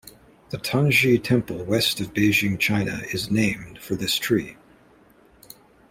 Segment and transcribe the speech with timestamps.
[0.49, 4.57] The Tanzhe Temple west of Beijing, China is named for this tree.